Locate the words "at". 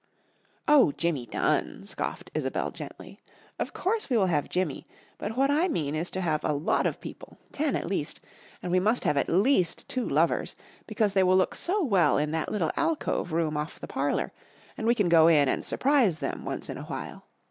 7.75-7.85, 9.15-9.29